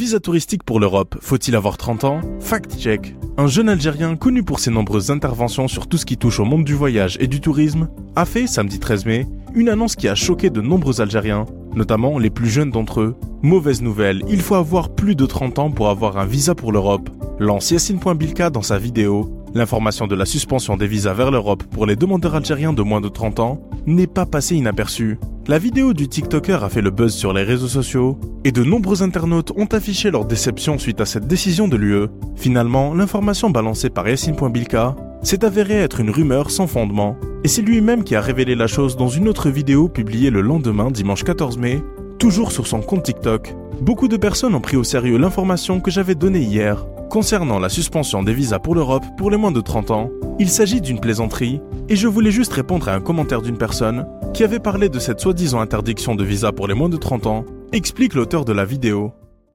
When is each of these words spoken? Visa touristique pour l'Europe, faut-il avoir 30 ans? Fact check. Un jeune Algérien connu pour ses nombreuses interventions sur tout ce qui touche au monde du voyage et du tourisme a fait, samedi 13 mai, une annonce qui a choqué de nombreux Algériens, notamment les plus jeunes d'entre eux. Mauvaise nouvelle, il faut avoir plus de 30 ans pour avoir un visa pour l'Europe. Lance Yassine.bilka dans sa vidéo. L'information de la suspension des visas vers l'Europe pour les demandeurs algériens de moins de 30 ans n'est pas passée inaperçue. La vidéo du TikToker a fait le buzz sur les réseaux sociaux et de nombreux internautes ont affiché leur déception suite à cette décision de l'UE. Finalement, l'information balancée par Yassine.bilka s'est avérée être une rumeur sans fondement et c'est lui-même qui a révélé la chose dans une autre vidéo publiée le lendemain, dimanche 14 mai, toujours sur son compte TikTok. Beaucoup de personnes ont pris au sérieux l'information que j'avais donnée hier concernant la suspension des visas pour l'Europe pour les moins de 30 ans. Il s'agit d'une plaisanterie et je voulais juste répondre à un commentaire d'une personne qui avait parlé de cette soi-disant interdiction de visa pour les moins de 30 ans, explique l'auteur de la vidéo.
Visa 0.00 0.18
touristique 0.18 0.64
pour 0.64 0.80
l'Europe, 0.80 1.18
faut-il 1.20 1.54
avoir 1.54 1.76
30 1.76 2.04
ans? 2.04 2.20
Fact 2.40 2.80
check. 2.80 3.14
Un 3.36 3.48
jeune 3.48 3.68
Algérien 3.68 4.16
connu 4.16 4.42
pour 4.42 4.58
ses 4.58 4.70
nombreuses 4.70 5.10
interventions 5.10 5.68
sur 5.68 5.88
tout 5.88 5.98
ce 5.98 6.06
qui 6.06 6.16
touche 6.16 6.40
au 6.40 6.46
monde 6.46 6.64
du 6.64 6.72
voyage 6.72 7.18
et 7.20 7.26
du 7.26 7.42
tourisme 7.42 7.86
a 8.16 8.24
fait, 8.24 8.46
samedi 8.46 8.78
13 8.78 9.04
mai, 9.04 9.26
une 9.54 9.68
annonce 9.68 9.96
qui 9.96 10.08
a 10.08 10.14
choqué 10.14 10.48
de 10.48 10.62
nombreux 10.62 11.02
Algériens, 11.02 11.44
notamment 11.74 12.18
les 12.18 12.30
plus 12.30 12.48
jeunes 12.48 12.70
d'entre 12.70 13.02
eux. 13.02 13.16
Mauvaise 13.42 13.82
nouvelle, 13.82 14.22
il 14.26 14.40
faut 14.40 14.54
avoir 14.54 14.88
plus 14.88 15.14
de 15.14 15.26
30 15.26 15.58
ans 15.58 15.70
pour 15.70 15.90
avoir 15.90 16.16
un 16.16 16.24
visa 16.24 16.54
pour 16.54 16.72
l'Europe. 16.72 17.10
Lance 17.38 17.70
Yassine.bilka 17.70 18.48
dans 18.48 18.62
sa 18.62 18.78
vidéo. 18.78 19.30
L'information 19.52 20.06
de 20.06 20.14
la 20.14 20.24
suspension 20.24 20.78
des 20.78 20.86
visas 20.86 21.12
vers 21.12 21.30
l'Europe 21.30 21.64
pour 21.64 21.84
les 21.84 21.96
demandeurs 21.96 22.36
algériens 22.36 22.72
de 22.72 22.80
moins 22.80 23.02
de 23.02 23.08
30 23.08 23.40
ans 23.40 23.60
n'est 23.86 24.06
pas 24.06 24.26
passée 24.26 24.56
inaperçue. 24.56 25.18
La 25.48 25.58
vidéo 25.58 25.94
du 25.94 26.08
TikToker 26.08 26.62
a 26.62 26.68
fait 26.68 26.82
le 26.82 26.90
buzz 26.90 27.12
sur 27.12 27.32
les 27.32 27.42
réseaux 27.42 27.68
sociaux 27.68 28.18
et 28.44 28.52
de 28.52 28.62
nombreux 28.62 29.02
internautes 29.02 29.52
ont 29.56 29.66
affiché 29.66 30.10
leur 30.10 30.24
déception 30.24 30.78
suite 30.78 31.00
à 31.00 31.06
cette 31.06 31.26
décision 31.26 31.66
de 31.66 31.76
l'UE. 31.76 32.08
Finalement, 32.36 32.94
l'information 32.94 33.50
balancée 33.50 33.90
par 33.90 34.08
Yassine.bilka 34.08 34.94
s'est 35.22 35.44
avérée 35.44 35.80
être 35.80 36.00
une 36.00 36.10
rumeur 36.10 36.50
sans 36.50 36.66
fondement 36.66 37.16
et 37.42 37.48
c'est 37.48 37.62
lui-même 37.62 38.04
qui 38.04 38.14
a 38.14 38.20
révélé 38.20 38.54
la 38.54 38.66
chose 38.66 38.96
dans 38.96 39.08
une 39.08 39.28
autre 39.28 39.50
vidéo 39.50 39.88
publiée 39.88 40.30
le 40.30 40.40
lendemain, 40.40 40.90
dimanche 40.90 41.24
14 41.24 41.58
mai, 41.58 41.82
toujours 42.18 42.52
sur 42.52 42.66
son 42.66 42.80
compte 42.80 43.02
TikTok. 43.02 43.54
Beaucoup 43.80 44.08
de 44.08 44.18
personnes 44.18 44.54
ont 44.54 44.60
pris 44.60 44.76
au 44.76 44.84
sérieux 44.84 45.16
l'information 45.16 45.80
que 45.80 45.90
j'avais 45.90 46.14
donnée 46.14 46.42
hier 46.42 46.84
concernant 47.10 47.58
la 47.58 47.68
suspension 47.68 48.22
des 48.22 48.32
visas 48.32 48.60
pour 48.60 48.74
l'Europe 48.74 49.04
pour 49.18 49.30
les 49.30 49.36
moins 49.36 49.50
de 49.50 49.60
30 49.60 49.90
ans. 49.90 50.10
Il 50.38 50.48
s'agit 50.48 50.80
d'une 50.80 51.00
plaisanterie 51.00 51.60
et 51.88 51.96
je 51.96 52.08
voulais 52.08 52.30
juste 52.30 52.52
répondre 52.52 52.88
à 52.88 52.94
un 52.94 53.00
commentaire 53.00 53.42
d'une 53.42 53.58
personne 53.58 54.06
qui 54.32 54.44
avait 54.44 54.60
parlé 54.60 54.88
de 54.88 54.98
cette 54.98 55.20
soi-disant 55.20 55.60
interdiction 55.60 56.14
de 56.14 56.24
visa 56.24 56.52
pour 56.52 56.68
les 56.68 56.74
moins 56.74 56.88
de 56.88 56.96
30 56.96 57.26
ans, 57.26 57.44
explique 57.72 58.14
l'auteur 58.14 58.44
de 58.44 58.52
la 58.52 58.64
vidéo. 58.64 59.12